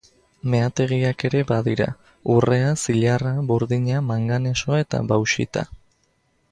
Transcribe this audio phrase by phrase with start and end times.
[0.51, 1.87] Meategiak ere badira:
[2.37, 5.69] urrea, zilarra, burdina, manganesoa eta bauxita.